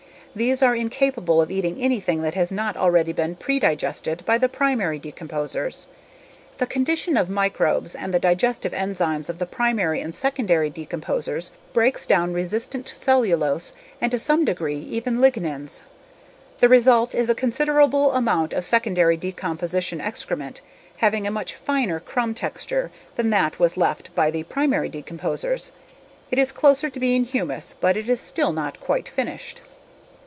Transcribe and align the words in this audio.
These 0.33 0.63
are 0.63 0.73
incapable 0.73 1.41
of 1.41 1.51
eating 1.51 1.77
anything 1.77 2.21
that 2.21 2.35
has 2.35 2.51
not 2.53 2.77
already 2.77 3.11
been 3.11 3.35
predigested 3.35 4.25
by 4.25 4.37
the 4.37 4.47
primary 4.47 4.97
decomposers. 4.97 5.87
The 6.57 6.65
combination 6.65 7.17
of 7.17 7.29
microbes 7.29 7.93
and 7.95 8.13
the 8.13 8.19
digestive 8.19 8.71
enzymes 8.71 9.27
of 9.29 9.39
the 9.39 9.45
primary 9.45 9.99
and 9.99 10.15
secondary 10.15 10.69
decomposers 10.71 11.51
breaks 11.73 12.07
down 12.07 12.31
resistant 12.31 12.87
cellulose 12.87 13.73
and 13.99 14.09
to 14.13 14.17
some 14.17 14.45
degree, 14.45 14.77
even 14.79 15.19
lignins. 15.19 15.81
The 16.61 16.69
result 16.69 17.13
is 17.13 17.29
a 17.29 17.35
considerable 17.35 18.13
amount 18.13 18.53
of 18.53 18.63
secondary 18.63 19.17
decomposition 19.17 19.99
excrement 19.99 20.61
having 20.99 21.27
a 21.27 21.31
much 21.31 21.55
finer 21.55 21.99
crumb 21.99 22.33
structure 22.37 22.89
than 23.17 23.29
what 23.31 23.59
was 23.59 23.75
left 23.75 24.15
by 24.15 24.31
the 24.31 24.43
primary 24.43 24.89
decomposers. 24.89 25.73
It 26.31 26.39
is 26.39 26.53
closer 26.53 26.89
to 26.89 27.01
being 27.01 27.25
humus 27.25 27.75
but 27.81 27.97
is 27.97 28.21
still 28.21 28.53
not 28.53 28.79
quite 28.79 29.09
finished. 29.09 29.59